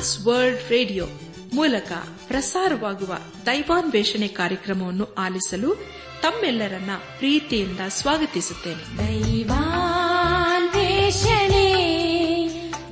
[0.00, 1.04] Trans World radio
[1.54, 1.92] ಮೂಲಕ
[2.26, 5.74] ಪ್ರಸಾರವಾಗುವ ದೈವಾನ್ವೇಷಣೆ ಕಾರ್ಯಕ್ರಮವನ್ನು ಆಲಿಸಲು
[6.22, 8.98] ತಮ್ಮೆಲ್ಲರನ್ನ ಪ್ರೀತಿಯಿಂದ ಸ್ವಾಗತಿಸುತ್ತೇನೆ.
[8.98, 9.96] ದೈವಾನ್ವೇಷಣೆ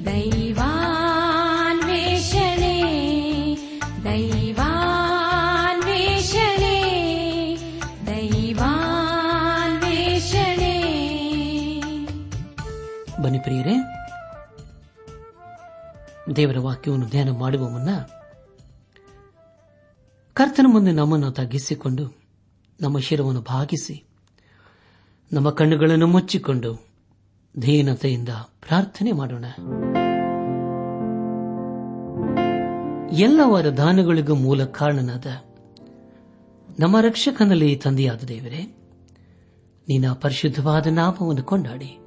[0.06, 0.74] ದೈವಾನ್ವೇಷಣೆ
[4.04, 4.66] ದೈವಾನ್ವೇಷಣೆ
[8.06, 8.82] ದೈವಾನ್ವೇಷಣೆ.
[13.22, 13.77] ಬನ್ನಿ ಪ್ರಿಯರೇ
[16.38, 17.90] ದೇವರ ವಾಕ್ಯವನ್ನು ಧ್ಯಾನ ಮಾಡುವ ಮುನ್ನ
[20.32, 22.18] ಕರ್ತನ ಮುಂದೆ ನಮ್ಮನ್ನು ತಗ್ಗಿಸಿಕೊಂಡು
[22.80, 24.04] ನಮ್ಮ ಶಿರವನ್ನು ಭಾಗಿಸಿ,
[25.32, 26.88] ನಮ್ಮ ಕಣ್ಣುಗಳನ್ನು ಮುಚ್ಚಿಕೊಂಡು
[27.58, 29.44] ಧೀನತೆಯಿಂದ ಪ್ರಾರ್ಥನೆ ಮಾಡೋಣ.
[33.12, 35.26] ಎಲ್ಲ ವರದಾನಗಳಿಗೂ ಮೂಲ ಕಾರಣನಾದ
[36.80, 38.76] ನಮ್ಮ ರಕ್ಷಕನಲ್ಲಿ ತಂದೆಯಾದ ದೇವರೇ,
[39.88, 41.98] ನಿನ್ನ ಪರಿಶುದ್ಧವಾದ ನಾಮವನ್ನು ಕೊಂಡಾಡಿ,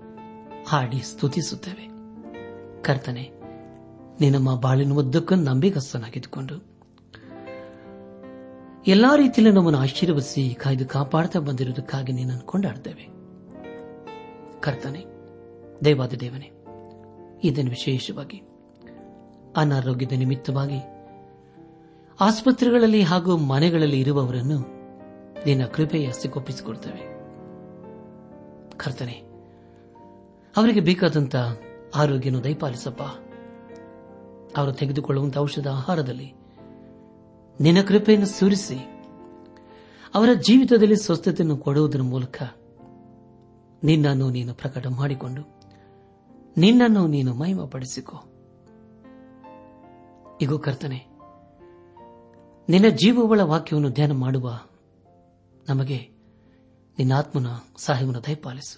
[0.67, 1.87] ಹಾಡಿ ಸ್ತುತಿಸುತ್ತೇವೆ.
[2.81, 3.40] ಕರ್ತನೆ
[4.21, 6.55] ನಿನ್ನಮ್ಮ ಬಾಳಿನ ಉದ್ದಕ್ಕೂ ನಂಬಿಗಸ್ತನಾಗಿದ್ದುಕೊಂಡು.
[8.87, 13.05] ಎಲ್ಲಾ ರೀತಿಯಲ್ಲೂ ನಮ್ಮನ್ನು ಆಶೀರ್ವದಿಸಿ ಕಾಯ್ದು ಕಾಪಾಡ್ತಾ ಬಂದಿರುವುದಕ್ಕಾಗಿ ನಿನ್ನನ್ನು ಕೊಂಡಾಡ್ತೇವೆ
[14.59, 15.01] ಕರ್ತನೆ
[15.85, 16.49] ದೇವಾದ ದೇವನೇ
[17.43, 18.39] ಇದನ್ನು ವಿಶೇಷವಾಗಿ
[19.57, 20.79] ಅನಾರೋಗ್ಯದ ನಿಮಿತ್ತವಾಗಿ
[22.19, 24.59] ಆಸ್ಪತ್ರೆಗಳಲ್ಲಿ ಹಾಗೂ ಮನೆಗಳಲ್ಲಿ ಇರುವವರನ್ನು
[25.45, 27.03] ನಿನ್ನ ಕೃಪೆಯ ಸಿಗೊಪ್ಪಿಸಿಕೊಡ್ತೇವೆ
[28.77, 29.15] ಕರ್ತನೆ,
[30.57, 31.35] ಅವರಿಗೆ ಬೇಕಾದಂತ
[31.95, 33.01] ಆರೋಗ್ಯನು ದಯಪಾಲಿಸಪ್ಪ.
[34.57, 36.33] ಅವರು ತೆಗೆದುಕೊಳ್ಳುವಂತಹ ಔಷಧ ಆಹಾರದಲ್ಲಿ.
[37.59, 38.77] ನಿನ್ನ ಕೃಪೆಯನ್ನು ಸುರಿಸಿ,
[40.15, 42.41] ಅವರ ಜೀವಿತದಲ್ಲಿ ಸ್ವಸ್ಥತೆಯನ್ನು ಕೊಡುವುದರ ಮೂಲಕ
[43.83, 45.41] ನಿನ್ನನ್ನು ನೀನು ಪ್ರಕಟ ಮಾಡಿಕೊಂಡು,
[46.57, 48.17] ನಿನ್ನನ್ನು ನೀನು ಮಹಿಮಪಡಿಸಿಕೊ.
[50.41, 50.99] ಇಗೋ ಕರ್ತನೆ,
[52.69, 54.59] ನಿನ್ನ ಜೀವವುಳ ವಾಕ್ಯವನ್ನು ಧ್ಯಾನ ಮಾಡುವ
[55.69, 55.99] ನಮಗೆ
[56.97, 58.77] ನಿನ್ನ ಆತ್ಮನ ಸಹಾಯವನ್ನು ದಯಪಾಲಿಸು.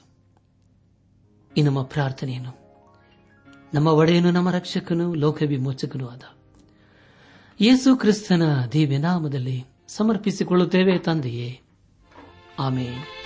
[1.58, 2.63] ಈ ನಮ್ಮ ಪ್ರಾರ್ಥನೆಯನ್ನು
[3.74, 6.22] ನಮ್ಮ ಒಡೆಯನು ನಮ್ಮ ರಕ್ಷಕನು ಲೋಕ ವಿಮೋಚಕನೂ ಆದ.
[7.62, 11.60] ಯೇಸು ಕ್ರಿಸ್ತನ ದಿವ್ಯ ನಾಮದಲ್ಲಿ ಸಮರ್ಪಿಸಿಕೊಳ್ಳುತ್ತೇವೆ ತಂದೆಯೇ.
[12.60, 13.24] ಆಮೇಲೆ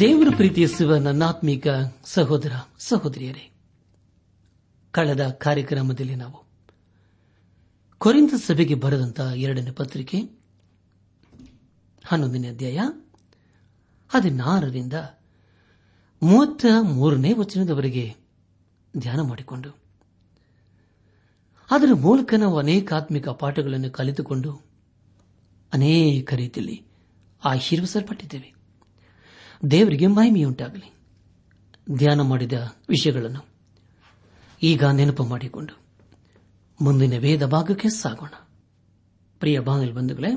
[0.00, 1.68] ದೇವರು ಪ್ರೀತಿಸುವ ನನ್ನಾತ್ಮೀಕ
[2.04, 3.50] ಸಹೋದರ, ಸಹೋದರಿಯರೇ,
[4.90, 6.44] ಕಳೆದ ಕಾರ್ಯಕ್ರಮದಲ್ಲಿ ನಾವು
[7.98, 10.18] ಕೊರಿಂದ ಸಭೆಗೆ ಬರೆದಂತಹ ಎರಡನೇ ಪತ್ರಿಕೆ,
[12.06, 12.80] ಹನ್ನೊಂದನೇ ಅಧ್ಯಾಯ,
[14.08, 14.92] ಹದಿನಾರರಿಂದ
[16.22, 18.14] ಮೂವತ್ತ ಮೂರನೇ ವಚನದವರೆಗೆ
[18.98, 19.70] ಧ್ಯಾನ ಮಾಡಿಕೊಂಡು,
[21.70, 24.52] ಅದರ ಮೂಲಕ ನಾವು ಅನೇಕ ಆತ್ಮಿಕ ಪಾಠಗಳನ್ನು ಕಲಿತುಕೊಂಡು
[25.72, 26.84] ಅನೇಕ ರೀತಿಯಲ್ಲಿ
[27.44, 28.59] ಆಶೀರ್ವಸಲ್ಪಟ್ಟಿದ್ದೇವೆ
[29.60, 30.94] ದೇವರಿಗೆ ಮಹಿಮೆಯುಂಟಾಗಲಿ.
[31.96, 32.52] ಧ್ಯಾನ ಮಾಡಿದ
[32.88, 33.42] ವಿಷಯಗಳನ್ನು
[34.62, 35.74] ಈಗ ನೆನಪು ಮಾಡಿಕೊಂಡು
[36.80, 38.32] ಮುಂದಿನ ವೇದ ಭಾಗಕ್ಕೆ ಸಾಗೋಣ.
[39.40, 40.30] ಪ್ರಿಯ ಬಾಂಗಲ್ ಬಂಧುಗಳೇ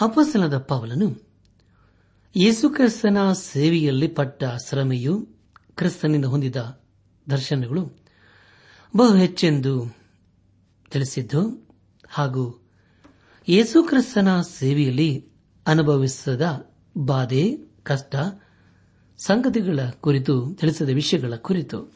[0.00, 1.08] ಅಪಸನದ ಪವಲನು
[2.36, 5.28] ಯೇಸುಕ್ರಿಸ್ತನ ಸೇವೆಯಲ್ಲಿ ಪಟ್ಟ ಶ್ರಮೆಯು
[5.76, 6.80] ಕ್ರಿಸ್ತನಿಂದ ಹೊಂದಿದ
[7.30, 7.82] ದರ್ಶನಗಳು
[8.96, 9.72] ಬಹು ಹೆಚ್ಚೆಂದು
[10.90, 11.68] ತಿಳಿಸಿದ್ದು
[12.08, 12.44] ಹಾಗೂ
[13.48, 15.32] ಯೇಸುಕ್ರಿಸ್ತನ ಸೇವೆಯಲ್ಲಿ
[15.66, 18.16] ಅನುಭವಿಸದ ಬಾಧೆ, ಕಷ್ಟ,
[19.18, 21.92] ಸಂಗತಿಗಳ ಕುರಿತು, ತಿಳಿಸಿದ ವಿಷಯಗಳ ಕುರಿತು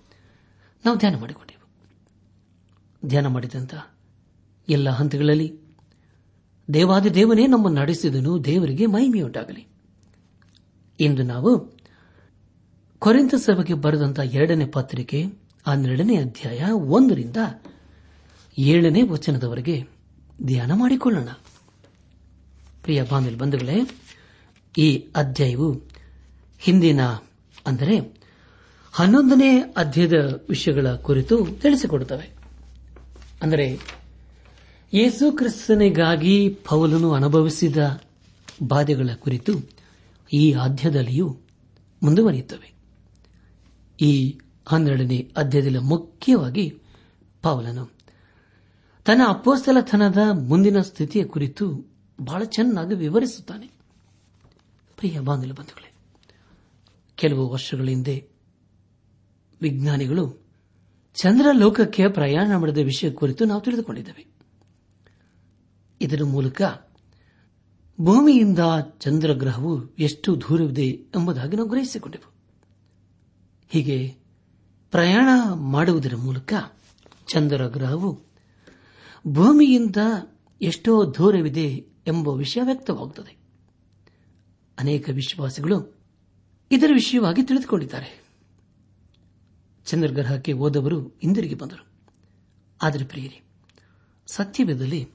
[0.85, 1.69] ನಾವು ಧ್ಯಾನ ಮಾಡಿಕೊಂಡೆವು.
[3.09, 3.75] ಧ್ಯಾನ ಮಾಡಿದಂತ
[4.69, 5.61] ಎಲ್ಲ ಹಂತಗಳಲ್ಲಿ
[6.75, 9.67] ದೇವಾದಿ ದೇವನೇ ನಮ್ಮನ್ನು ನಡೆಸಿದನು, ದೇವರಿಗೆ ಮಹಿಮೆಯುಂಟಾಗಲಿ.
[11.01, 11.79] ಇಂದು ನಾವು
[12.99, 15.25] ಕೊರೆಂತ ಸಭೆಗೆ ಬರೆದಂತಹ ಎರಡನೇ ಪತ್ರಿಕೆ,
[15.67, 17.37] ಹನ್ನೆರಡನೇ ಅಧ್ಯಾಯ ಒಂದರಿಂದ
[18.59, 19.85] ಏಳನೇ ವಚನದವರೆಗೆ
[20.43, 21.29] ಧ್ಯಾನ ಮಾಡಿಕೊಳ್ಳೋಣ.
[22.83, 23.81] ಪ್ರಿಯ ಬಾಂಧವ ಬಂಧುಗಳೇ
[24.79, 25.81] ಈ ಅಧ್ಯಾಯವು
[26.59, 27.03] ಹಿಂದಿನ
[27.67, 28.19] ಅಂದರೆ
[28.93, 32.37] ಹನ್ನೊಂದನೇ ಅಧ್ಯಾಯದ ವಿಷಯಗಳ ಕುರಿತು ತಿಳಿಸಿಕೊಡುತ್ತವೆ.
[33.43, 33.79] ಅಂದರೆ
[34.95, 38.01] ಯೇಸು ಕ್ರಿಸ್ತನಿಗಾಗಿ ಪೌಲನು ಅನುಭವಿಸಿದ
[38.63, 39.53] ಬಾಧೆಗಳ ಕುರಿತು
[40.33, 41.37] ಈ ಅಧ್ಯಾಯದಲ್ಲಿಯೂ
[42.03, 42.73] ಮುಂದುವರಿಯುತ್ತವೆ.
[44.01, 44.39] ಈ
[44.69, 46.75] ಹನ್ನೆರಡನೇ ಅಧ್ಯಾಯದಲ್ಲಿ ಮುಖ್ಯವಾಗಿ
[47.43, 47.91] ಪೌಲನು
[49.05, 51.85] ತನ್ನ ಅಪ್ಪೋಸ್ತಲತನದ ಮುಂದಿನ ಸ್ಥಿತಿಯ ಕುರಿತು
[52.21, 53.78] ಬಹಳ ಚೆನ್ನಾಗಿ ವಿವರಿಸುತ್ತಾನೆ.
[54.99, 55.93] ಪ್ರಿಯ ಬಾಂಧವ ಬಂಧುಗಳೇ,
[57.17, 58.29] ಕೆಲವು ವರ್ಷಗಳ ಹಿಂದೆ
[59.63, 60.49] ವಿಜ್ಞಾನಿಗಳು
[61.15, 64.27] ಚಂದ್ರ ಲೋಕಕ್ಕೆ ಪ್ರಯಾಣ ಮಾಡಿದ ವಿಷಯ ಕುರಿತು ನಾವು ತಿಳಿದುಕೊಂಡಿದ್ದೇವೆ.
[66.01, 66.63] ಇದರ ಮೂಲಕ
[68.01, 68.59] ಭೂಮಿಯಿಂದ
[68.99, 72.33] ಚಂದ್ರಗ್ರಹವು ಎಷ್ಟು ದೂರವಿದೆ ಎಂಬುದಾಗಿ ನಾವು ಗ್ರಹಿಸಿಕೊಂಡೆವು
[73.69, 74.15] ಹೀಗೆ
[74.91, 76.53] ಪ್ರಯಾಣ ಮಾಡುವುದರ ಮೂಲಕ
[77.33, 78.23] ಚಂದ್ರಗ್ರಹವು
[79.29, 79.97] ಭೂಮಿಯಿಂದ
[80.63, 81.69] ಎಷ್ಟೋ ದೂರವಿದೆ
[82.07, 83.38] ಎಂಬ ವಿಷಯ ವ್ಯಕ್ತವಾಗುತ್ತದೆ.
[84.79, 85.95] ಅನೇಕ ವಿಶ್ವಾಸಿಗಳು
[86.71, 88.25] ಇದರ ವಿಷಯವಾಗಿ ತಿಳಿದುಕೊಂಡಿದ್ದಾರೆ.
[89.87, 91.87] ಚಂದ್ರಗ್ರಹಕ್ಕೆ ಹೋದವರು ಹಿಂದಿರುಗಿ ಬಂದರು.
[92.83, 93.43] ಆದರೆ ಪ್ರಿಯರಿ
[94.27, 95.09] ಸತ್ಯವೇದಲ್ಲಿ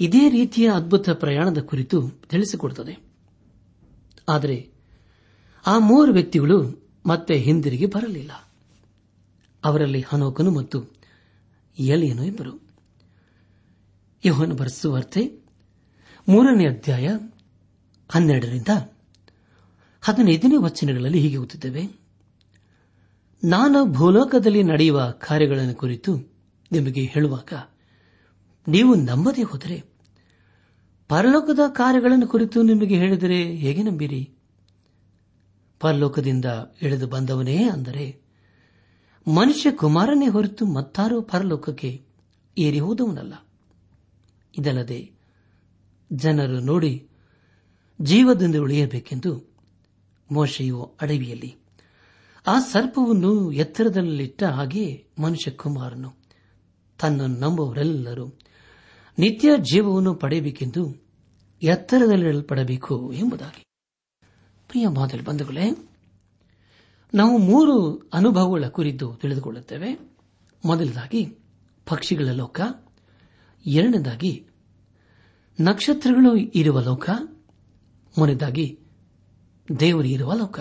[0.00, 2.98] ಇದೇ ರೀತಿಯ ಅದ್ಭುತ ಪ್ರಯಾಣದ ಕುರಿತು ತಿಳಿಸಿಕೊಡುತ್ತದೆ.
[4.28, 4.70] ಆದರೆ
[5.66, 8.50] ಆ ಮೂವರು ವ್ಯಕ್ತಿಗಳು ಮತ್ತೆ ಹಿಂದಿರುಗಿ ಬರಲಿಲ್ಲ.
[9.64, 10.84] ಅವರಲ್ಲಿ ಹನೋಕನು ಮತ್ತು
[11.78, 12.60] ಎಲಿಯನು ಇಬ್ಬರು.
[14.24, 15.40] ಯೋಹನ ಬರೆಸುವಾರ್ತೆ
[16.28, 17.08] ಮೂರನೇ ಅಧ್ಯಾಯ
[18.10, 18.68] ಹನ್ನೆರಡರಿಂದ
[20.00, 22.00] ಹದಿನೈದನೇ ವಚನಗಳಲ್ಲಿ ಹೀಗೆ ಓದುತ್ತೇವೆ
[23.44, 26.16] ನಾನು ಭೂಲೋಕದಲ್ಲಿ ನಡೆಯುವ ಕಾರ್ಯಗಳನ್ನು ಕುರಿತು
[26.72, 27.52] ನಿಮಗೆ ಹೇಳುವಾಗ,
[28.68, 29.84] ನೀವು ನಂಬದೇ ಹೋದರೆ,
[31.08, 34.30] ಪರಲೋಕದ ಕಾರ್ಯಗಳನ್ನು ಕುರಿತು ನಿಮಗೆ ಹೇಳಿದರೆ ಹೇಗೆ ನಂಬಿರಿ?
[35.80, 36.44] ಪರಲೋಕದಿಂದ
[36.82, 38.22] ಇಳಿದು ಬಂದವನೇ ಅಂದರೆ,
[39.28, 42.04] ಮನುಷ್ಯ ಕುಮಾರನೇ ಹೊರತು ಮತ್ತಾರೂ ಪರಲೋಕಕ್ಕೆ
[42.58, 43.34] ಏರಿ ಹೋದವನಲ್ಲ.
[44.58, 45.10] ಇದಲ್ಲದೆ
[46.12, 47.09] ಜನರು ನೋಡಿ
[48.00, 49.54] ಜೀವದಿಂದ ಉಳಿಯಬೇಕೆಂದು
[50.32, 51.56] ಮೋಶೆಯು ಅಡವಿಯಲ್ಲಿ
[52.46, 56.14] ಆ ಸರ್ಪವನ್ನು ಎತ್ತರದಲ್ಲಿಟ್ಟ ಹಾಗೆ ಮನುಷ್ಯ ಕುಮಾರನು
[56.98, 58.38] ತನ್ನ ನಂಬುವರೆಲ್ಲರೂ
[59.18, 60.96] ನಿತ್ಯ ಜೀವವನ್ನು ಪಡೆಯಬೇಕೆಂದು
[61.62, 63.64] ಎತ್ತರದಲ್ಲಿಡಲ್ಪಡಬೇಕು ಎಂಬುದಾಗಿ.
[64.68, 65.90] ಪ್ರಿಯ ಮಾದರಿ ಬಂಧುಗಳೇ,
[67.14, 70.16] ನಾವು ಮೂರು ಅನುಭವಗಳ ಕುರಿತು ತಿಳಿದುಕೊಳ್ಳುತ್ತೇವೆ.
[70.64, 71.24] ಮೊದಲದಾಗಿ,
[71.86, 72.60] ಪಕ್ಷಿಗಳ ಲೋಕ.
[73.66, 74.46] ಎರಡನೇದಾಗಿ,
[75.60, 77.10] ನಕ್ಷತ್ರಗಳು ಇರುವ ಲೋಕ.
[78.18, 78.78] ಮೂರನೇದಾಗಿ
[79.80, 80.60] ದೇವರು ಇರುವ ಲೋಕ.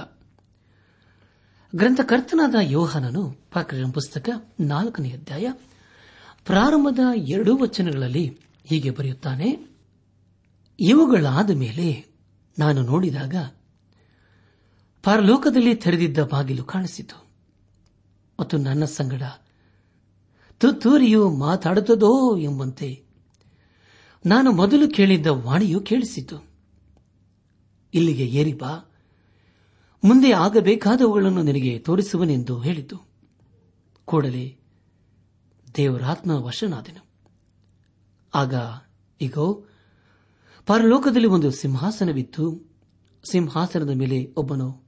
[1.75, 4.29] ಗ್ರಂಥಕರ್ತನಾದ ಯೋಹನನು ಪ್ರಕರಣ ಪುಸ್ತಕ
[4.59, 5.51] ನಾಲ್ಕನೇ ಅಧ್ಯಾಯ
[6.45, 9.67] ಪ್ರಾರಂಭದ ಎರಡೂ ವಚನಗಳಲ್ಲಿ ಹೀಗೆ ಬರೆಯುತ್ತಾನೆ,
[10.79, 12.05] ಇವುಗಳಾದ ಮೇಲೆ
[12.59, 13.35] ನಾನು ನೋಡಿದಾಗ
[15.03, 17.27] ಪರಲೋಕದಲ್ಲಿ ತೆರೆದಿದ್ದ ಬಾಗಿಲು ಕಾಣಿಸಿತು.
[18.39, 19.21] ಮತ್ತು ನನ್ನ ಸಂಗಡ
[20.57, 23.03] ತುತ್ತೂರಿಯು ಮಾತಾಡುತ್ತದೋ ಎಂಬಂತೆ
[24.25, 26.48] ನಾನು ಮೊದಲು ಕೇಳಿದ್ದ ವಾಣಿಯು ಕೇಳಿಸಿತು.
[27.93, 28.53] ಇಲ್ಲಿಗೆ ಏರಿ
[30.03, 33.07] ಮುಂದೆ ಆಗಬೇಕಾದವುಗಳನ್ನು ನಿನಗೆ ತೋರಿಸುವನೆಂದು ಹೇಳಿತು.
[34.05, 34.57] ಕೂಡಲೇ
[35.75, 37.09] ದೇವರಾತ್ಮ ವಶನಾದೆನು.
[38.33, 38.53] ಆಗ
[39.21, 39.65] ಈಗೋ
[40.65, 42.73] ಪರಲೋಕದಲ್ಲಿ ಒಂದು ಸಿಂಹಾಸನವಿತ್ತು.
[43.31, 44.83] ಸಿಂಹಾಸನದ ಮೇಲೆ ಒಬ್ಬನು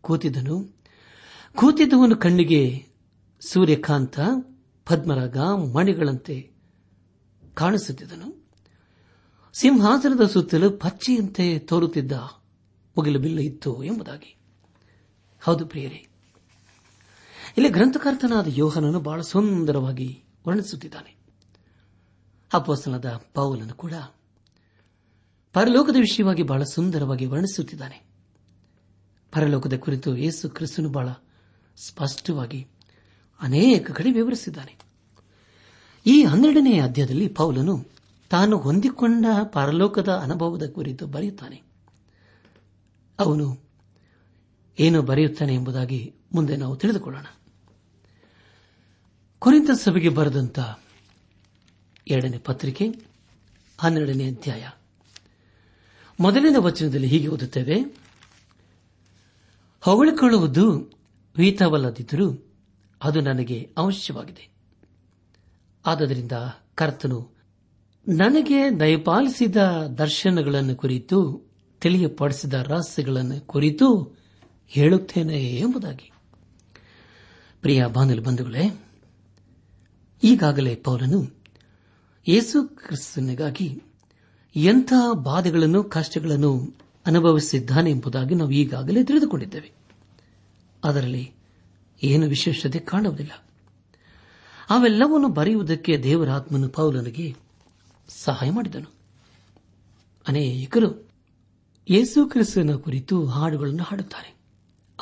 [0.00, 0.76] ಕೂತಿದ್ದನು.
[1.56, 2.86] ಕೂತಿದ್ದವನು ಕಣ್ಣಿಗೆ
[3.40, 4.20] ಸೂರ್ಯಕಾಂತ,
[4.86, 5.38] ಪದ್ಮರಾಗ,
[5.74, 6.52] ಮಣಿಗಳಂತೆ
[7.54, 8.35] ಕಾಣಿಸುತ್ತಿದ್ದನು.
[9.58, 12.12] ಸಿಂಹಾಸನದ ಸುತ್ತಲೂ ಪಚ್ಚೆಯಂತೆ ತೋರುತ್ತಿದ್ದ
[12.96, 14.36] ಮುಗಿಲು ಬಿಲ್ಲು ಇತ್ತು ಎಂಬುದಾಗಿ.
[15.40, 16.06] ಹೌದು ಪ್ರಿಯರೇ.
[17.56, 21.16] ಇಲ್ಲಿ ಗ್ರಂಥಕರ್ತನಾದ ಯೋಹನನ್ನು ಬಹಳ ಸುಂದರವಾಗಿ ವರ್ಣಿಸುತ್ತಿದ್ದಾನೆ.
[22.52, 23.92] ಅಪೋಸ್ತನದ ಪೌಲನ್ನು ಕೂಡ
[25.52, 28.02] ಪರಲೋಕದ ವಿಷಯವಾಗಿ ಬಹಳ ಸುಂದರವಾಗಿ ವರ್ಣಿಸುತ್ತಿದ್ದಾನೆ.
[29.32, 31.08] ಪರಲೋಕದ ಕುರಿತು ಯೇಸು ಕ್ರಿಸ್ತನು ಬಹಳ
[31.86, 32.66] ಸ್ಪಷ್ಟವಾಗಿ
[33.40, 34.78] ಅನೇಕ ಕಡೆ ವಿವರಿಸಿದ್ದಾನೆ.
[36.06, 37.95] ಈ ಹನ್ನೆರಡನೇ ಅಧ್ಯಾಯದಲ್ಲಿ ಪೌಲನು
[38.30, 41.62] ತಾನು ಹೊಂದಿಕೊಂಡ ಪರಲೋಕದ ಅನುಭವದ ಕುರಿತು ಬರೆಯುತ್ತಾನೆ.
[43.18, 43.58] ಅವನು
[44.78, 47.26] ಏನು ಬರೆಯುತ್ತಾನೆ ಎಂಬುದಾಗಿ ಮುಂದೆ ನಾವು ತಿಳಿದುಕೊಳ್ಳೋಣ.
[49.38, 50.58] ಕುರಿತ ಸಭೆಗೆ ಬರೆದಂತ
[52.08, 52.88] ಎರಡನೇ ಪತ್ರಿಕೆ,
[53.78, 54.68] ಹನ್ನೆರಡನೇ ಅಧ್ಯಾಯ.
[56.20, 57.80] ಮೊದಲನೇ ವಚನದಲ್ಲಿ ಹೀಗೆ ಓದುತ್ತೇವೆ.
[59.80, 60.92] ಹೊಗಳಿಕೊಳ್ಳುವುದು
[61.36, 62.54] ವೀತವಲ್ಲದಿದ್ದರೂ
[63.02, 64.48] ಅದು ನನಗೆ ಅವಶ್ಯವಾಗಿದೆ.
[65.86, 66.32] ಆದ್ದರಿಂದ
[66.74, 67.35] ಕರ್ತನು
[68.08, 69.56] ನನಗೆ ದಯಪಾಲಿಸಿದ
[69.98, 74.18] ದರ್ಶನಗಳನ್ನು ಕುರಿತು, ತಿಳಿಯಪಡಿಸಿದ ರಹಸ್ಯಗಳನ್ನು ಕುರಿತು
[74.68, 76.12] ಹೇಳುತ್ತೇನೆ ಎಂಬುದಾಗಿ.
[77.60, 78.84] ಪ್ರಿಯ ಬಾನಲಿ ಬಂಧುಗಳೇ,
[80.24, 81.36] ಈಗಾಗಲೇ ಪೌಲನು
[82.28, 83.82] ಯೇಸು ಕ್ರಿಸ್ತನಿಗಾಗಿ
[84.56, 89.72] ಎಂಥ ಬಾಧೆಗಳನ್ನು, ಕಷ್ಟಗಳನ್ನು ಅನುಭವಿಸಿದ್ದಾನೆ ಎಂಬುದಾಗಿ ನಾವು ಈಗಾಗಲೇ ತಿಳಿದುಕೊಂಡಿದ್ದೇವೆ.
[90.84, 91.32] ಅದರಲ್ಲಿ
[92.02, 93.32] ಏನು ವಿಶೇಷತೆ ಕಾಣುವುದಿಲ್ಲ.
[94.70, 97.45] ಅವೆಲ್ಲವನ್ನು ಬರೆಯುವುದಕ್ಕೆ ದೇವರಾತ್ಮನು ಪೌಲನಿಗೆ
[98.08, 98.94] ಸಹಾಯ ಮಾಡಿದನು.
[100.28, 101.08] ಅನೇಕರು
[101.90, 104.36] ಯೇಸು ಕ್ರಿಸ್ತನ ಕುರಿತು ಹಾಡುಗಳನ್ನು ಹಾಡುತ್ತಾರೆ.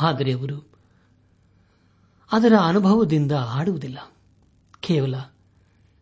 [0.00, 0.72] ಆದರೆ ಅವರು
[2.32, 4.12] ಅದರ ಅನುಭವದಿಂದ ಹಾಡುವುದಿಲ್ಲ.
[4.80, 5.14] ಕೇವಲ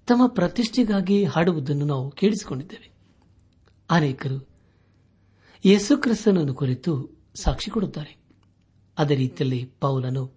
[0.06, 2.92] ತಮ್ಮ ಪ್ರತಿಷ್ಠೆಗಾಗಿ ಹಾಡುವುದನ್ನು ನಾವು ಕೇಳಿಸಿಕೊಂಡಿದ್ದೇವೆ.
[3.90, 4.48] ಅನೇಕರು
[5.64, 8.16] ಯೇಸು ಕ್ರಿಸ್ತನನ್ನು ಕುರಿತು ಸಾಕ್ಷಿ ಕೊಡುತ್ತಾರೆ.
[8.98, 10.32] ಅದೇ ರೀತಿಯಲ್ಲಿ ಪೌಲನು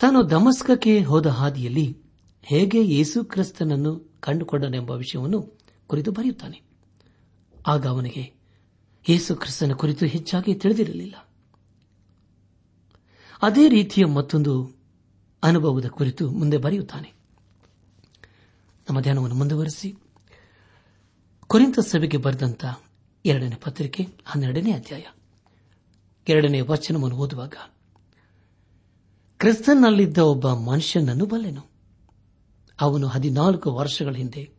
[0.00, 1.98] ತಾನು ದಮಸ್ಕಕ್ಕೆ ಹೋದ ಹಾದಿಯಲ್ಲಿ
[2.42, 6.62] ಹೇಗೆ ಯೇಸು ಕ್ರಿಸ್ತನನ್ನು ಕಂಡುಕೊಂಡನೆಂಬ ವಿಷಯವನ್ನು ಕುರಿತು ಬರೆಯುತ್ತಾನೆ.
[7.66, 8.34] ಆಗ ಅವನಿಗೆ,
[9.08, 11.14] ಯೇಸು ಕ್ರಿಸ್ತನ ಕುರಿತು ಹೆಚ್ಚಾಗಿ ತಿಳಿದಿರಲಿಲ್ಲ.
[13.42, 14.76] ಅದೇ ರೀತಿಯ ಮತ್ತೊಂದು
[15.42, 17.12] ಅನುಭವದ ಕುರಿತು ಮುಂದೆ ಬರೆಯುತ್ತಾನೆ.
[18.88, 19.94] ನಮ್ಮ ಧ್ಯಾನವನ್ನು ಮುಂದುವರೆಸಿ.
[21.46, 22.64] ಕುರಿತ ಸಭೆಗೆ ಬರೆದಂತ
[23.24, 25.04] ಎರಡನೇ ಪತ್ರಿಕೆ ಹನ್ನೆರಡನೇ ಅಧ್ಯಾಯ.
[26.28, 27.54] ಎರಡನೇ ವಚನವನ್ನು ಓದುವಾಗ
[29.38, 31.75] ಕ್ರಿಸ್ತನ್ನಲ್ಲಿದ್ದ ಒಬ್ಬ ಮನುಷ್ಯನನ್ನು ಬಲ್ಲೆನು.
[32.80, 34.50] ಅವನು ಹದಿನಾಲ್ಕು ವರ್ಷಗಳ ಹಿಂದೆ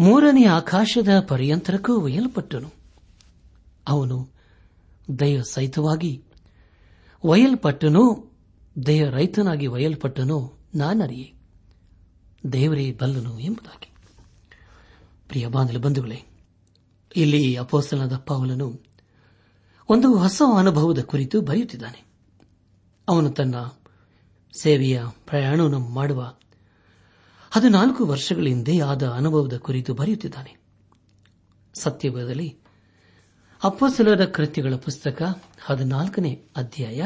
[0.00, 2.72] ಮೂರನೇ ಆಕಾಶದ ಪರ್ಯಂತರಕ್ಕೂ ಒಯ್ಯಲ್ಪಟ್ಟನು.
[3.88, 4.28] ಅವನು
[5.20, 6.24] ದಯ ಸಹಿತವಾಗಿ
[7.24, 8.30] ಒಯ್ಯಲ್ಪಟ್ಟನೋ
[8.86, 11.34] ದೇಹ ರೈತನಾಗಿ ಒಯ್ಯಲ್ಪಟ್ಟನೋ ನಾನರಿಯೇ,
[12.52, 13.92] ದೇವರೇ ಬಲ್ಲನು ಎಂಬುದಾಗಿ.
[15.28, 16.22] ಪ್ರಿಯ ಬಾಂಧವ ಬಂಧುಗಳೇ,
[17.16, 18.82] ಇಲ್ಲಿ ಅಪೋಸ್ತಲನಾದ ಪಾವಲನು
[19.88, 22.04] ಒಂದು ಹೊಸ ಅನುಭವದ ಕುರಿತು ಬರೆಯುತ್ತಿದ್ದಾನೆ.
[23.08, 23.54] ಅವನು ತನ್ನ
[24.60, 26.34] ಸೇವೆಯ ಪ್ರಯಾಣವನ್ನು ಮಾಡುವ
[27.58, 30.56] ಹದಿನಾಲ್ಕು ವರ್ಷಗಳ ಹಿಂದೆ ಆದ ಅನುಭವದ ಕುರಿತು ಬರೆಯುತ್ತಿದ್ದಾನೆ.
[31.74, 32.58] ಸತ್ಯವೇದದಲ್ಲಿ
[33.64, 37.02] ಅಪ್ಪಸಲರ ಕೃತ್ಯಗಳ ಪುಸ್ತಕ ಹದಿನಾಲ್ಕನೇ ಅಧ್ಯಾಯ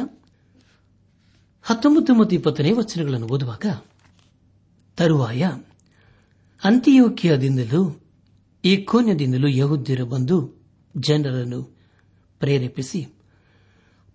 [1.63, 3.67] ಹತ್ತೊಂಬತ್ತು ಮತ್ತು ಇಪ್ಪತ್ತನೇ ವಚನಗಳನ್ನು ಓದುವಾಗ,
[4.97, 5.51] ತರುವಾಯ,
[6.65, 8.03] ಅಂತ್ಯೋಕ್ಯದಿಂದಲೂ
[8.65, 10.65] ಈ ಕೋನ್ಯದಿಂದಲೂ ಯಹುದ್ಯರು ಬಂದು
[10.97, 11.63] ಜನರನ್ನು
[12.39, 13.09] ಪ್ರೇರೇಪಿಸಿ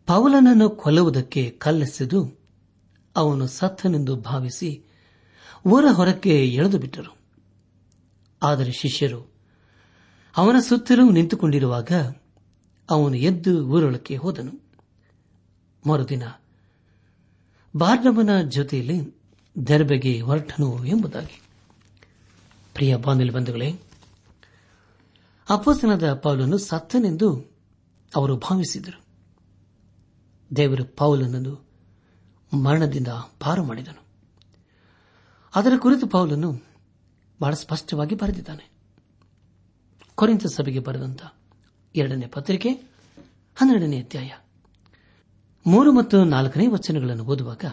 [0.06, 2.39] ಪೌಲನನ್ನು ಕೊಲ್ಲುವುದಕ್ಕೆ ಕಲ್ಲೆಸೆದು
[3.15, 4.84] ಅವನು ಸತ್ತನೆಂದು ಭಾವಿಸಿ
[5.67, 7.17] ಊರ ಹೊರಕ್ಕೆ ಎಳೆದು ಬಿಟ್ಟರು.
[8.43, 9.33] ಆದರೆ ಶಿಷ್ಯರು
[10.38, 11.91] ಅವನ ಸುತ್ತಲೂ ನಿಂತುಕೊಂಡಿರುವಾಗ
[12.89, 14.71] ಅವನು ಎದ್ದು ಊರೊಳಕ್ಕೆ ಹೋದನು.
[15.89, 16.24] ಮರುದಿನ
[17.75, 19.21] ಬಾರ್ನವನ ಜೊತೆಯಲ್ಲಿ
[19.67, 21.41] ದರ್ಬೆಗೆ ಹೊರಟನು ಎಂಬುದಾಗಿ.
[22.74, 23.71] ಪ್ರಿಯ ಬಾಂಧವ ಬಂಧುಗಳೇ
[25.50, 27.51] ಅಪೋಸನದ ಪೌಲನ್ನು ಸತ್ತನೆಂದು
[28.15, 29.05] ಅವರು ಭಾವಿಸಿದರು.
[30.55, 31.67] ದೇವರು ಪೌಲನನ್ನು
[32.63, 33.07] ಮರಣದಿಂದ
[33.39, 34.07] ಪಾರು ಮಾಡಿದನು.
[35.56, 36.63] ಅದರ ಕುರಿತು ಪೌಲನು
[37.42, 38.70] ಬಹಳ ಸ್ಪಷ್ಟವಾಗಿ ಬರೆದಿದ್ದಾನೆ.
[40.16, 41.22] ಕೊರಿಂತ ಸಭೆಗೆ ಬರೆದಂತ
[41.96, 42.70] ಎರಡನೇ ಪತ್ರಿಕೆ,
[43.56, 44.30] ಹನ್ನೆರಡನೇ ಅಧ್ಯಾಯ.
[45.68, 47.66] ಮೂರು ಮತ್ತು ನಾಲ್ಕನೇ ವಚನಗಳನ್ನು ಓದುವಾಗ,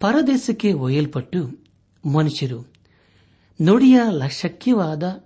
[0.00, 1.68] ಪರದೇಶಕ್ಕೆ ಒಯ್ಯಲ್ಪಟ್ಟು
[2.08, 2.72] ಮನುಷ್ಯರು
[3.62, 5.24] ನುಡಿಯ ಶಕ್ಯವಾದ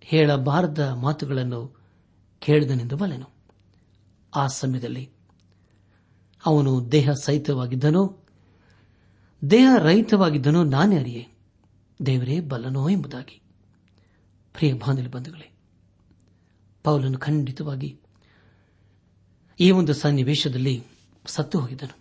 [0.00, 1.80] ಹೇಳಬಾರದ ಮಾತುಗಳನ್ನು
[2.38, 3.30] ಕೇಳಿದನೆಂದು ಬಲೆನು
[4.36, 5.10] ಆ ಸಮಯದಲ್ಲಿ
[6.46, 8.19] ಅವನು ದೇಹ ಸಹಿತವಾಗಿದ್ದನೋ
[9.50, 11.28] ದೇಹ ರಹಿತವಾಗಿದ್ದನು ನಾನೇ ಅರಿಯೆ.
[12.06, 13.42] ದೇವರೇ, ಬಲ್ಲನೋ ಎಂಬುದಾಗಿ.
[14.52, 15.52] ಪ್ರಿಯ ಬಾಂಧವ್ಯ ಬಂಧುಗಳೇ,
[16.84, 18.00] ಪೌಲನು ಖಂಡಿತವಾಗಿ
[19.60, 20.84] ಈ ಒಂದು ಸನ್ನಿವೇಶದಲ್ಲಿ
[21.26, 21.98] ಸತ್ತು ಹೋಗಿದ್ದನು.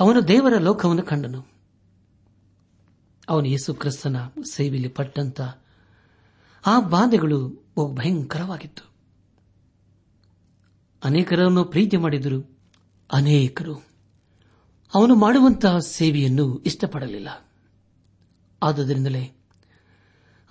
[0.00, 1.46] ಅವನು ದೇವರ ಲೋಕವನ್ನು ಕಂಡನು.
[3.28, 4.16] ಅವನು ಯೇಸು ಕ್ರಿಸ್ತನ
[4.52, 5.40] ಸೇವೆಯಲ್ಲಿ ಪಟ್ಟಂತ
[6.66, 7.64] ಆ ಬಾಧೆಗಳು
[7.94, 8.90] ಭಯಂಕರವಾಗಿತ್ತು.
[11.04, 12.58] ಅನೇಕರನ್ನು ಪ್ರೀತಿ ಮಾಡಿದರು
[13.12, 13.89] ಅನೇಕರು
[14.94, 17.48] ಅವನು ಮಾಡುವಂತಹ ಸೇವೆಯನ್ನು ಇಷ್ಟಪಡಲಿಲ್ಲ.
[18.62, 19.32] ಆದುದರಿಂದಲೇ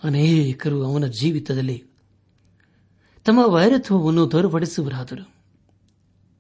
[0.04, 1.84] ಅನೇಕರು ಅವನ ಜೀವಿತದಲ್ಲಿ
[3.26, 5.34] ತಮ್ಮ ವೈರತ್ವವನ್ನು ತೋರ್ಪಡಿಸುವರಾದರು.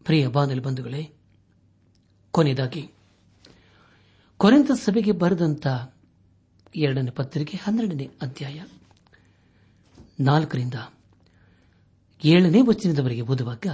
[0.03, 1.13] ಪ್ರಿಯ ಬಾನಲಿ ಬಂಧುಗಳೇ,
[2.31, 2.91] ಕೊನೆಯದಾಗಿ
[4.37, 5.67] ಕೊರೆಂತ ಸಭೆಗೆ ಬರೆದಂತ
[6.75, 8.63] ಎರಡನೇ ಪತ್ರಿಕೆ ಹನ್ನೆರಡನೇ ಅಧ್ಯಾಯ
[10.19, 10.73] ನಾಲ್ಕರಿಂದ
[12.25, 13.65] ಏಳನೇ ವಚನದವರೆಗೆ ಓದುವಾಗ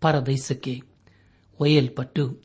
[0.00, 0.87] ಪರದೈಸಕ್ಕೆ
[1.60, 2.42] ಒಯ್ಯಲ್ಪಟ್ಟು.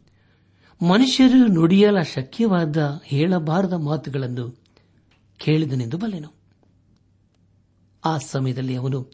[0.82, 4.60] ಮನುಷ್ಯರು ನುಡಿಯಲ ಶಕ್ಯವಾದ ಹೇಳಬಾರದ ಮಾತುಗಳನ್ನು
[5.38, 6.34] ಕೇಳಿದನೆಂದು ಬಲ್ಲೆನು.
[8.06, 9.12] ಆ ಸಮಯದಲ್ಲಿ ಅವನು,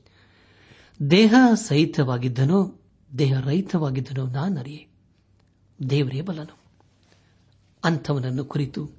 [1.11, 2.81] ದೇಹ ಸಹಿತವಾಗಿದ್ದನೋ,
[3.17, 4.87] ದೇಹ ರಹಿತವಾಗಿದ್ದನೋ ನಾನರಿಯೆ.
[5.89, 6.59] ದೇವರೇ ಬಲ್ಲನು.
[7.83, 8.89] ಅಂಥವನನ್ನು ಕುರಿತು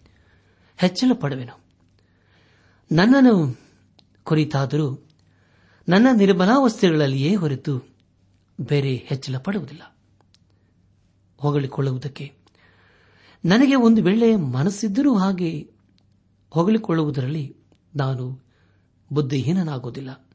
[0.77, 1.61] ಹೆಚ್ಚಳ ಪಡುವೆನು
[2.93, 3.61] ನನ್ನನ್ನು
[4.23, 5.09] ಕುರಿತಾದರೂ
[5.89, 7.89] ನನ್ನ ನಿರ್ಬಲಾವಸ್ಥೆಗಳಲ್ಲಿಯೇ ಹೊರತು
[8.61, 9.90] ಬೇರೆ ಹೆಚ್ಚಳ ಪಡುವುದಿಲ್ಲ
[11.41, 12.33] ಹೊಗಳಿಕೊಳ್ಳುವುದಕ್ಕೆ.
[13.45, 15.71] ನನಗೆ ಒಂದು ವೇಳೆ ಮನಸ್ಸಿದ್ದರೂ ಹಾಗೆ
[16.51, 17.57] ಹೊಗಳಿಕೊಳ್ಳುವುದರಲ್ಲಿ
[17.97, 18.41] ನಾನು
[19.13, 20.27] ಬುದ್ಧಿಹೀನನಾಗೋದಿಲ್ಲ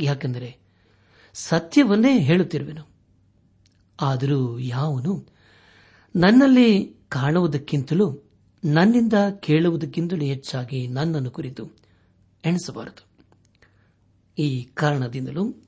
[0.00, 0.58] ಯಾಕೆಂದರೆ
[1.34, 2.88] ಸತ್ಯವನ್ನೇ ಹೇಳುತ್ತಿರುವೆನು.
[4.00, 5.26] ಆದರೂ ಯಾವನು
[6.16, 8.30] ನನ್ನಲ್ಲಿ ಕಾಣುವುದಕ್ಕಿಂತಲೂ
[8.64, 11.70] ನನ್ನಿಂದ ಕೇಳುವುದಕ್ಕಿಂತಲೂ ಹೆಚ್ಚಾಗಿ ನನ್ನನ್ನು ಕುರಿತು
[12.44, 13.06] ಎಣಿಸಬಾರದು.
[14.38, 15.63] ಈ ಕಾರಣದಿಂದಲೂ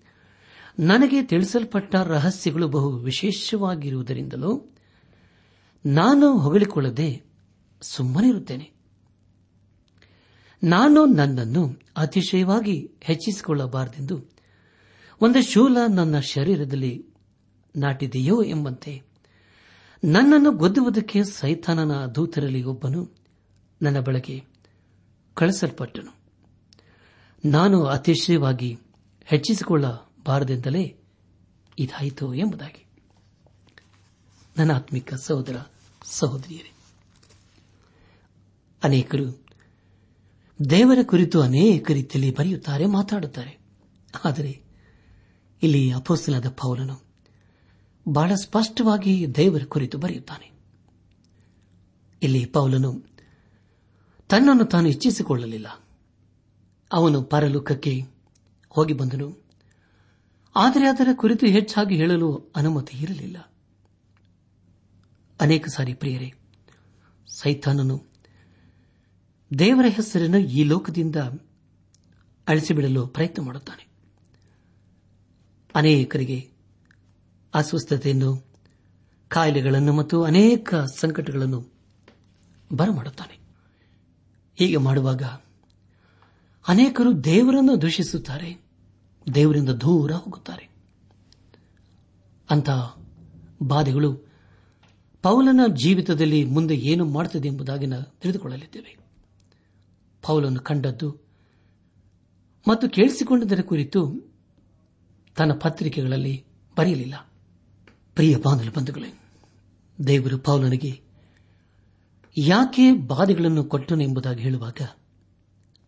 [0.79, 4.75] ನನಗೆ ತಿಳಿಸಲ್ಪಟ್ಟ ರಹಸ್ಯಗಳು ಬಹು ವಿಶೇಷವಾಗಿರುವುದರಿಂದಲೂ
[5.87, 7.23] ನಾನು ಹೊಗಳಿಕೊಳ್ಳದೆ
[7.83, 8.73] ಸುಮ್ಮನಿರುತ್ತೇನೆ.
[10.65, 14.25] ನಾನು ನನ್ನನ್ನು ಅತಿಶಯವಾಗಿ ಹೆಚ್ಚಿಸಿಕೊಳ್ಳಬಾರದೆಂದು
[15.21, 17.07] ಒಂದು ಶೂಲ ನನ್ನ ಶರೀರದಲ್ಲಿ
[17.77, 19.03] ನಾಟಿದೆಯೋ ಎಂಬಂತೆ
[20.05, 23.17] ನನ್ನನ್ನು ಗೊದ್ದುವುದಕ್ಕೆ ಸೈತಾನನ ದೂತರಲ್ಲಿ ಒಬ್ಬನು
[23.83, 24.45] ನನ್ನ ಬಳಕೆ
[25.35, 26.15] ಕಳಿಸಲ್ಪಟ್ಟನು.
[27.49, 28.79] ನಾನು ಅತಿಶಯವಾಗಿ
[30.27, 30.97] ಹೆಚ್ಚಿಸಿಕೊಳ್ಳಬಾರದೆಂದಲೇ
[31.79, 32.87] ಇದಾಯಿತು ಎಂಬುದಾಗಿ.
[34.57, 35.57] ನನ್ನ ಆತ್ಮಿಕ ಸಹೋದರ
[36.05, 36.73] ಸಹೋದರಿಯರೇ,
[38.83, 39.45] ಅನೇಕರು
[40.71, 43.59] ದೇವರ ಕುರಿತು ಅನೇಕ ರೀತಿಯಲ್ಲಿ ಬರೆಯುತ್ತಾರೆ, ಮಾತಾಡುತ್ತಾರೆ.
[44.25, 44.63] ಆದರೆ
[45.63, 47.03] ಇಲ್ಲಿ ಅಪೋಸಲಾದ ಪೌಲನು
[48.09, 50.53] ಬಹಳ ಸ್ಪಷ್ಟವಾಗಿ ದೇವರ ಕುರಿತು ಬರೆಯುತ್ತಾನೆ.
[52.23, 53.03] ಇಲ್ಲಿ ಪೌಲನು
[54.29, 55.85] ತನ್ನನ್ನು ತಾನು ಇಚ್ಛಿಸಿಕೊಳ್ಳಲಿಲ್ಲ.
[56.93, 58.01] ಅವನು ಪರಲೋಕಕ್ಕೆ
[58.69, 59.46] ಹೋಗಿ ಬಂದನು.
[60.57, 63.37] ಆದರೆ ಅದರ ಕುರಿತು ಹೆಚ್ಚಾಗಿ ಹೇಳಲು ಅನುಮತಿ ಇರಲಿಲ್ಲ.
[65.41, 66.33] ಅನೇಕ ಸಾರಿ ಪ್ರಿಯರೇ,
[67.29, 68.05] ಸೈತಾನನು
[69.59, 71.17] ದೇವರ ಹೆಸರನ್ನು ಈ ಲೋಕದಿಂದ
[72.49, 73.89] ಅಳಿಸಿಬಿಡಲು ಪ್ರಯತ್ನ ಮಾಡುತ್ತಾನೆ.
[75.75, 76.51] ಅನೇಕರಿಗೆ
[77.55, 78.47] ಅಸ್ವಸ್ಥತೆಯನ್ನು,
[79.29, 81.73] ಕಾಯಿಲೆಗಳನ್ನು ಮತ್ತು ಅನೇಕ ಸಂಕಟಗಳನ್ನು
[82.73, 83.39] ಬರಮಾಡುತ್ತಾನೆ.
[84.57, 85.23] ಹೀಗೆ ಮಾಡುವಾಗ
[86.69, 88.66] ಅನೇಕರು ದೇವರನ್ನು ದೂಷಿಸುತ್ತಾರೆ.
[89.35, 90.69] ದೇವರಿಂದ ದೂರ ಹೋಗುತ್ತಾರೆ.
[92.51, 92.97] ಅಂತಹ
[93.63, 94.15] ಬಾಧೆಗಳು
[95.23, 97.87] ಪೌಲನ ಜೀವಿತದಲ್ಲಿ ಮುಂದೆ ಏನು ಮಾಡುತ್ತದೆ ಎಂಬುದಾಗಿ
[98.21, 98.97] ತಿಳಿದುಕೊಳ್ಳಲಿದ್ದೇವೆ.
[100.23, 101.17] ಪೌಲನ್ನು ಕಂಡದ್ದು
[102.69, 104.13] ಮತ್ತು ಕೇಳಿಸಿಕೊಂಡದರ ಕುರಿತು
[105.37, 106.45] ತನ್ನ ಪತ್ರಿಕೆಗಳಲ್ಲಿ
[106.77, 107.31] ಬರೆಯಲಿಲ್ಲ.
[108.15, 109.21] ಪ್ರಿಯ ಬಾಂಧವ ಬಂಧುಗಳೇ,
[110.07, 111.03] ದೇವರು ಪೌಲನಿಗೆ
[112.37, 114.79] ಯಾಕೆ ಬಾಧೆಗಳನ್ನು ಕೊಟ್ಟನು ಎಂಬುದಾಗಿ ಹೇಳುವಾಗ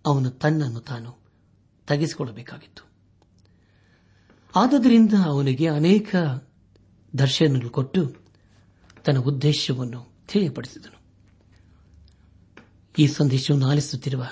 [0.07, 1.18] ಅವನು ತನ್ನನ್ನು ತಾನು
[1.87, 2.88] ತಗ್ಗಿಸಿಕೊಳ್ಳಬೇಕಾಗಿತ್ತು.
[4.56, 6.16] ಆದ್ದರಿಂದ ಅವನಿಗೆ ಅನೇಕ
[7.18, 8.14] ದರ್ಶನಗಳು ಕೊಟ್ಟು
[9.04, 10.98] ತನ್ನ ಉದ್ದೇಶವನ್ನು ತಿಳಿಯಪಡಿಸಿದನು.
[12.98, 14.26] ಈ ಸಂದೇಶವನ್ನು ಆಲಿಸುತ್ತಿರುವ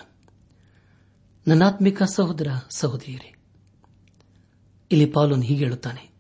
[1.46, 3.35] ನನ್ನಾತ್ಮಿಕ ಸಹೋದರ ಸಹೋದರಿಯರೇ,
[4.92, 6.11] ಇಲ್ಲಿ ಪಾಲೋನ್ ಹೀಗೆ ಹೇಳುತ್ತಾನೆ.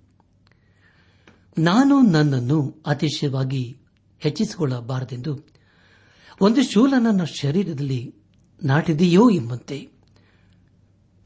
[1.58, 3.76] ನಾನು ನನ್ನನ್ನು ಅತಿಶಯವಾಗಿ
[4.18, 5.40] ಹೆಚ್ಚಿಸಿಕೊಳ್ಳಬಾರದೆಂದು
[6.40, 8.14] ಒಂದು ಶೂಲ ನನ್ನ ಶರೀರದಲ್ಲಿ
[8.62, 9.88] ನಾಟಿದೆಯೋ ಎಂಬಂತೆ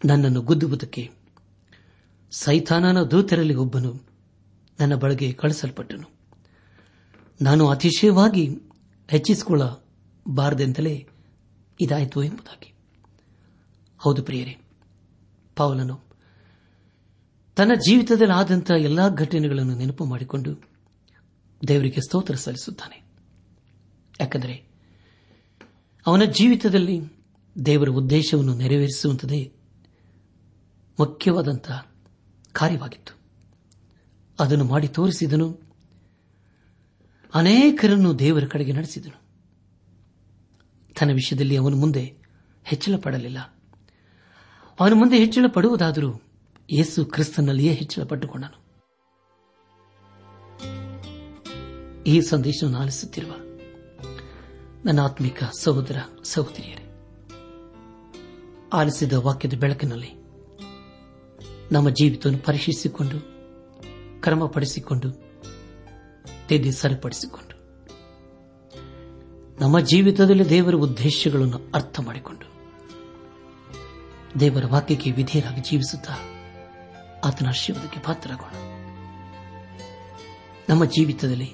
[0.05, 1.20] ನನ್ನನ್ನು ಗುದ್ದುವುದಕ್ಕೆ
[2.31, 4.01] ಸೈತಾನನ ದೂತರಲ್ಲಿ ಒಬ್ಬನು
[4.81, 6.21] ನನ್ನ ಬಳಗೆ ಕಳಿಸಲ್ಪಟ್ಟನು
[7.43, 8.59] ನಾನು ಅತಿಶಯವಾಗಿ
[9.09, 11.09] ಹೆಚ್ಚಿಸಿಕೊಳ್ಳಬಾರದೆಂತಲೇ
[11.81, 12.75] ಇದಾಯಿತು ಎಂಬುದಾಗಿ.
[13.99, 14.59] ಹೌದು ಪ್ರಿಯರೇ,
[15.57, 16.01] ಪೌಲನು
[17.57, 20.63] ತನ್ನ ಜೀವಿತದಲ್ಲಿ ಆದಂತಹ ಎಲ್ಲಾ ಘಟನೆಗಳನ್ನು ನೆನಪು ಮಾಡಿಕೊಂಡು
[21.69, 23.03] ದೇವರಿಗೆ ಸ್ತೋತ್ರ ಸಲ್ಲಿಸುತ್ತಾನೆ.
[24.21, 24.65] ಯಾಕೆಂದರೆ
[26.07, 27.01] ಅವನ ಜೀವಿತದಲ್ಲಿ
[27.67, 29.53] ದೇವರ ಉದ್ದೇಶವನ್ನು ನೆರವೇರಿಸುವಂತದೇ
[30.99, 31.90] ಮುಖ್ಯವಾದಂತಹ
[32.53, 33.15] ಕಾರ್ಯವಾಗಿತ್ತು.
[34.41, 35.59] ಅದನ್ನು ಮಾಡಿ ತೋರಿಸಿದನು.
[37.35, 39.21] ಅನೇಕರನ್ನು ದೇವರ ಕಡೆಗೆ ನಡೆಸಿದನು.
[40.95, 42.15] ತನ್ನ ವಿಷಯದಲ್ಲಿ ಅವನು ಮುಂದೆ
[42.65, 43.39] ಹೆಚ್ಚಳ ಪಡಲಿಲ್ಲ
[44.81, 46.23] ಅವನು ಮುಂದೆ ಹೆಚ್ಚಳ ಪಡುವುದಾದರೂ
[46.73, 48.71] ಯೇಸು ಕ್ರಿಸ್ತನಲ್ಲಿಯೇ ಹೆಚ್ಚಳ ಪಟ್ಟುಕೊಂಡನು
[52.03, 53.35] ಈ ಸಂದೇಶವನ್ನು ಆಲಿಸುತ್ತಿರುವ
[54.85, 56.85] ನನ್ನ ಆತ್ಮಿಕ ಸಹೋದರ, ಸಹೋದರಿಯರೇ,
[58.73, 60.20] ಆಲಿಸಿದ ವಾಕ್ಯದ ಬೆಳಕಿನಲ್ಲಿ
[61.73, 63.21] ನಮ್ಮ ಜೀವಿತವನ್ನು ಪರೀಕ್ಷಿಸಿಕೊಂಡು
[64.23, 65.11] ಕ್ರಮಪಡಿಸಿಕೊಂಡು,
[66.49, 67.61] ತಿದ್ದಿ ಸರಿಪಡಿಸಿಕೊಂಡು.
[69.61, 72.47] ನಮ್ಮ ಜೀವಿತದಲ್ಲಿ ದೇವರ ಉದ್ದೇಶಗಳನ್ನು ಅರ್ಥ ಮಾಡಿಕೊಂಡು,
[74.41, 76.15] ದೇವರ ವಾಕ್ಯಕ್ಕೆ ವಿಧೇಯರಾಗಿ ಜೀವಿಸುತ್ತಾ
[77.25, 78.55] ಆತನ ಆಶೀರ್ವಾದಕ್ಕೆ ಪಾತ್ರರಾಗೋಣ.
[80.69, 81.53] ನಮ್ಮ ಜೀವಿತದಲ್ಲಿ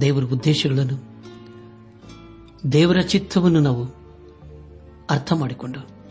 [0.00, 1.12] ದೇವರ ಉದ್ದೇಶಗಳನ್ನು,
[2.72, 3.84] ದೇವರ ಚಿತ್ತವನ್ನು ನಾವು
[5.10, 6.01] ಅರ್ಥ ಮಾಡಿಕೊಂಡು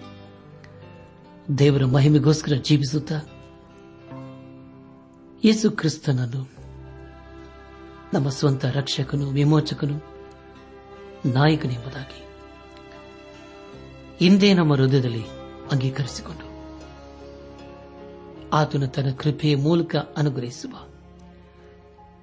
[1.58, 3.16] ದೇವರ ಮಹಿಮೆಗೋಸ್ಕರ ಜೀವಿಸುತ್ತಾ
[5.44, 6.42] ಯೇಸು ಕ್ರಿಸ್ತನನ್ನು
[8.14, 9.98] ನಮ್ಮ ಸ್ವಂತ ರಕ್ಷಕನು, ವಿಮೋಚಕನು
[11.30, 12.20] ನಾಯಕನೆಂಬುದಾಗಿ
[14.20, 15.24] ಹಿಂದೆ ನಮ್ಮ ಹೃದಯದಲ್ಲಿ
[15.72, 16.48] ಅಂಗೀಕರಿಸಿಕೊಂಡು
[18.50, 20.78] ಆತನು ತನ್ನ ಕೃಪೆಯ ಮೂಲಕ ಅನುಗ್ರಹಿಸುವ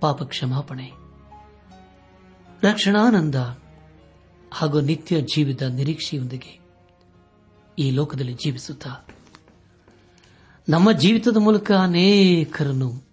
[0.01, 0.93] ಪಾಪ ಕ್ಷಮಾಪಣೆ
[2.62, 3.35] ರಕ್ಷಣಾನಂದ
[4.53, 6.59] ಹಾಗೂ ನಿತ್ಯ ಜೀವಿತ ನಿರೀಕ್ಷೆಯೊಂದಿಗೆ
[7.79, 9.07] ಈ ಲೋಕದಲ್ಲಿ ಜೀವಿಸುತ್ತಾ
[10.68, 13.04] ನಮ್ಮ ಜೀವಿತದ ಮೂಲಕ ಅನೇಕರನ್ನು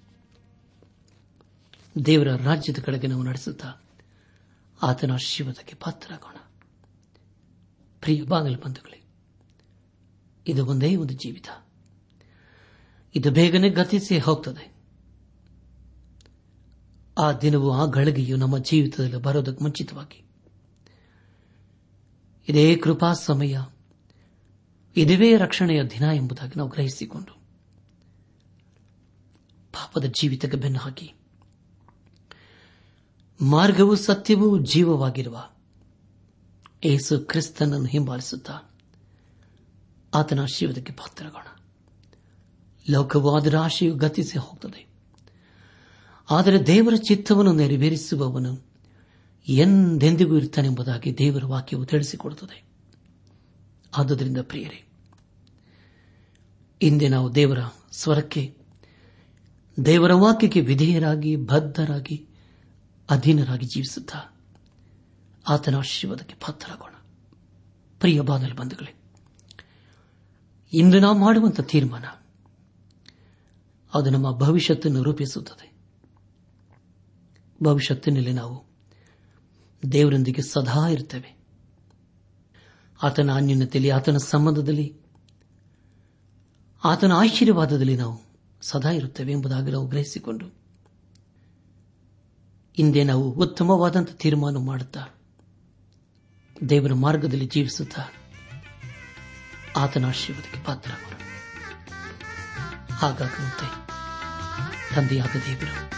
[2.05, 3.73] ದೇವರ ರಾಜ್ಯದ ಕಡೆಗೆ ನಾವು ನಡೆಸುತ್ತಾ
[4.81, 6.35] ಆತನ ಆಶೀರ್ವಾದಕ್ಕೆ ಪಾತ್ರರಾಗೋಣ.
[8.01, 9.01] ಪ್ರಿಯ ಬಾಂಗಲ್ ಬಂಧುಗಳೇ,
[10.47, 11.47] ಇದು ಒಂದೇ ಒಂದು ಜೀವಿತ.
[13.15, 14.73] ಇದು ಬೇಗನೆ ಗತಿಸಿ ಹೋಗ್ತದೆ.
[17.17, 20.23] ಆ ದಿನವೂ ಆ ಗಳಿಗೆಯು ನಮ್ಮ ಜೀವಿತದಲ್ಲಿ ಬರೋದಕ್ಕೆ ಮುಂಚಿತವಾಗಿ.
[22.47, 23.57] ಇದೇ ಕೃಪಾ ಸಮಯ,
[24.97, 27.34] ಇದುವೇ ರಕ್ಷಣೆಯ ದಿನ ಎಂಬುದಾಗಿ ನಾವು ಗ್ರಹಿಸಿಕೊಂಡು
[29.75, 31.13] ಪಾಪದ ಜೀವಿತಕ್ಕೆ ಬೆನ್ನು ಹಾಕಿ.
[33.41, 35.49] ಮಾರ್ಗವು ಸತ್ಯವೂ ಜೀವವಾಗಿರುವ
[36.83, 38.59] ಏಸು ಕ್ರಿಸ್ತನನ್ನು ಹಿಂಬಾಲಿಸುತ್ತಾ
[40.13, 41.47] ಆತನ ಆಶೀರ್ವಾದಕ್ಕೆ ಪಾತ್ರರಾಗೋಣ.
[42.89, 44.88] ಲೋಕವು ಅದರ ಆಶೆಯು ಗತಿಸಿ ಹೋಗುತ್ತದೆ
[46.31, 48.65] ಆದರೆ ದೇವರ ಚಿತ್ತವನ್ನು ನೆರವೇರಿಸುವವನು
[49.47, 52.63] ಎಂದೆಂದಿಗೂ ಇರ್ತಾನೆಂಬುದಾಗಿ ದೇವರ ವಾಕ್ಯವು ತಿಳಿಸಿಕೊಡುತ್ತದೆ.
[53.97, 54.85] ಆದುದರಿಂದ ಪ್ರಿಯರೇ,
[56.81, 57.59] ಇಂದೇ ನಾವು ದೇವರ
[57.91, 58.64] ಸ್ವರಕ್ಕೆ
[59.85, 62.27] ದೇವರ ವಾಕ್ಯಕ್ಕೆ ವಿಧೇಯರಾಗಿ, ಬದ್ಧರಾಗಿ,
[63.09, 64.39] ಅಧೀನರಾಗಿ ಜೀವಿಸುತ್ತಾ
[65.47, 66.91] ಆತನ ಆಶೀರ್ವಾದಕ್ಕೆ ಪಾತ್ರರಾಗೋಣ.
[67.99, 68.95] ಪ್ರಿಯ ಬಾದಲ್ ಬಂಧುಗಳೇ,
[70.73, 72.05] ಇಂದು ನಾವು ಮಾಡುವಂತಹ ತೀರ್ಮಾನ,
[73.93, 75.73] ಅದು ನಮ್ಮ ಭವಿಷ್ಯತ್ತನ್ನು ರೂಪಿಸುತ್ತದೆ.
[77.63, 78.65] ಭವಿಷ್ಯತ್ತಿನಲ್ಲಿ ನಾವು
[79.91, 81.38] ದೇವರೊಂದಿಗೆ ಸದಾ ಇರುತ್ತೇವೆ.
[83.03, 84.97] ಆತನ ಅನ್ಯೂನ್ಯತೆಯಲ್ಲಿ ಆತನ ಸಂಬಂಧದಲ್ಲಿ,
[86.83, 88.24] ಆತನ ಆಶೀರ್ವಾದದಲ್ಲಿ ನಾವು
[88.67, 90.45] ಸದಾ ಇರುತ್ತವೆ ಎಂಬುದಾಗಿ ನಾವು ಗ್ರಹಿಸಿಕೊಂಡು
[92.75, 95.19] ಹಿಂದೆ ನಾವು ಉತ್ತಮವಾದಂಥ ತೀರ್ಮಾನ ಮಾಡುತ್ತಾ
[96.69, 98.01] ದೇವರ ಮಾರ್ಗದಲ್ಲಿ ಜೀವಿಸುತ್ತಾ
[99.78, 101.15] ಆತನ ಆಶೀರ್ವಾದಕ್ಕೆ ಪಾತ್ರರಾಗೋಣ.
[102.95, 103.86] ಹಾಗಾಗುವಂತೆ
[104.95, 105.91] ತಂದೆಯಾದ ದೇವರು,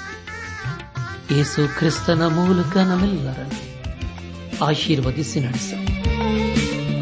[1.37, 5.73] ಯೇಸು ಕ್ರಿಸ್ತನ ಮೂಲಕ ನಮ್ಮೆಲ್ಲರನ್ನು ಆಶೀರ್ವದಿಸಿ ನಡೆಸ.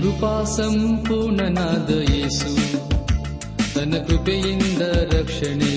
[0.01, 2.84] ಕೃಪಾ ಸಂಪೂರ್ಣನಾದ ಯೇಸು.
[3.75, 4.83] ತನ್ನ ಕೃಪೆಯಿಂದ
[5.13, 5.74] ರಕ್ಷಣೆಯ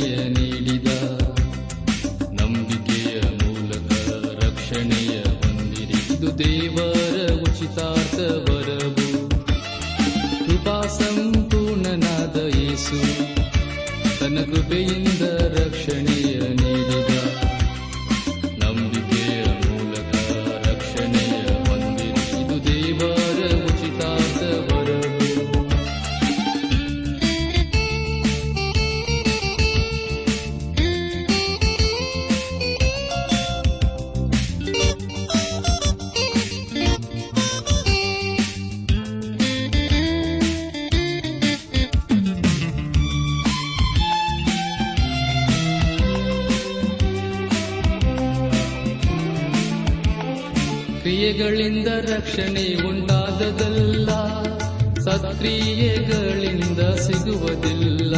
[57.08, 58.14] ಸಿಗುವುದಿಲ್ಲ.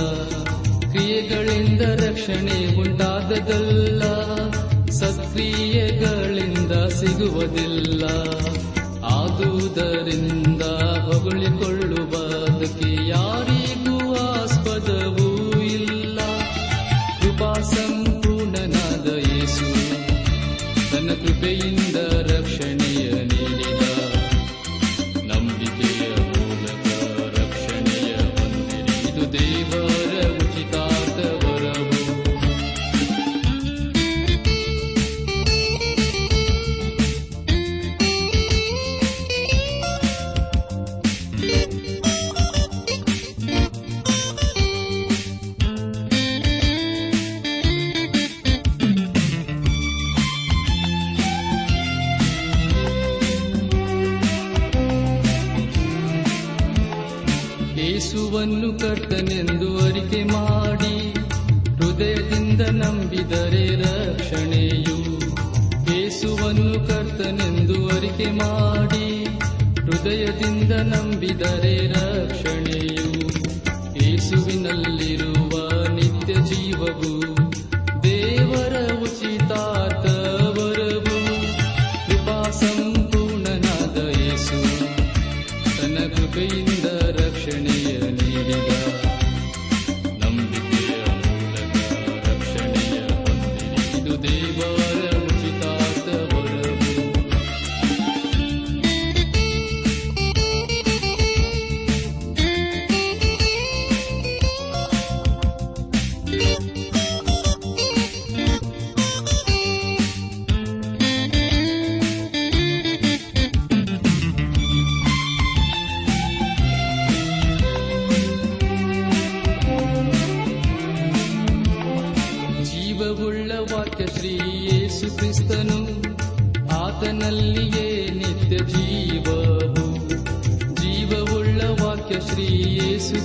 [0.91, 4.03] ಕ್ರಿಯೆಗಳಿಂದ ರಕ್ಷಣೆ ಉಂಟಾದದಲ್ಲ.
[4.91, 8.05] ಸತ್ಕ್ರಿಯೆಗಳಿಂದ ಸಿಗುವುದಿಲ್ಲ.
[58.01, 60.95] ಯೇಸುವನ್ನು ಕರ್ತನೆಂದು ಅರಿಕೆ ಮಾಡಿ
[61.77, 64.97] ಹೃದಯದಿಂದ ನಂಬಿದರೆ ರಕ್ಷಣೆಯು.
[65.95, 69.25] ಯೇಸುವನ್ನು ಕರ್ತನೆಂದು ಅರಿಕೆ ಮಾಡಿ
[69.81, 71.77] ಹೃದಯದಿಂದ ನಂಬಿದರೆ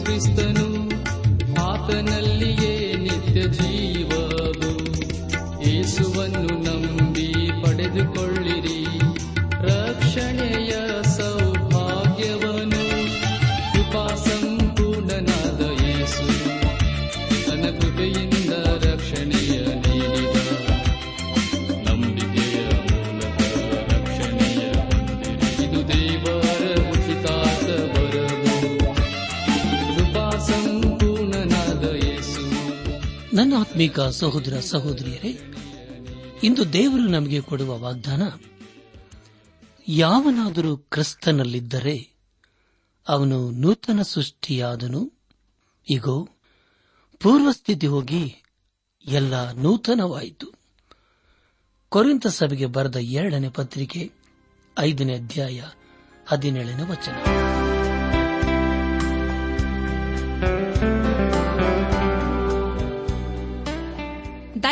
[0.07, 0.64] ಯೇಸು
[34.09, 35.39] ಸಹೋದರ, ಸಹೋದರಿಯರೇ?
[36.43, 38.21] ಇಂದು ದೇವರು ನಮಗೆ ಕೊಡುವ ವಾಗ್ದಾನ,
[39.87, 42.11] ಯಾವನಾದರೂ ಕ್ರಿಸ್ತನಲ್ಲಿದ್ದರೆ
[43.07, 45.13] ಅವನು ನೂತನ ಸೃಷ್ಟಿಯಾದನು.
[45.89, 46.29] ಇಗೋ,
[47.19, 48.43] ಪೂರ್ವಸ್ಥಿತಿ ಹೋಗಿ
[49.05, 50.47] ಎಲ್ಲ ನೂತನವಾಯಿತು.
[51.89, 54.11] ಕೊರಿಂತ ಸಭೆಗೆ ಬರೆದ ಎರಡನೇ ಪತ್ರಿಕೆ,
[54.79, 55.63] ಐದನೇ ಅಧ್ಯಾಯ,
[56.27, 57.44] ಹದಿನೇಳನೇ ವಚನ.